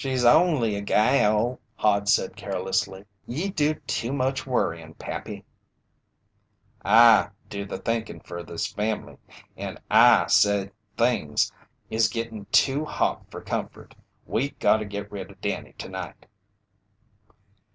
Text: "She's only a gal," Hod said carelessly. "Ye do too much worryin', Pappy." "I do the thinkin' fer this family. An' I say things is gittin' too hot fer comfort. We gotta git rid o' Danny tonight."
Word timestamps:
"She's 0.03 0.25
only 0.25 0.73
a 0.75 0.81
gal," 0.81 1.59
Hod 1.75 2.09
said 2.09 2.35
carelessly. 2.35 3.05
"Ye 3.27 3.51
do 3.51 3.75
too 3.75 4.11
much 4.11 4.47
worryin', 4.47 4.95
Pappy." 4.95 5.45
"I 6.83 7.29
do 7.49 7.65
the 7.65 7.77
thinkin' 7.77 8.19
fer 8.21 8.41
this 8.41 8.65
family. 8.65 9.17
An' 9.55 9.77
I 9.91 10.25
say 10.25 10.71
things 10.97 11.51
is 11.91 12.09
gittin' 12.09 12.47
too 12.51 12.83
hot 12.83 13.29
fer 13.29 13.41
comfort. 13.41 13.93
We 14.25 14.49
gotta 14.57 14.85
git 14.85 15.11
rid 15.11 15.31
o' 15.31 15.35
Danny 15.39 15.73
tonight." 15.73 16.25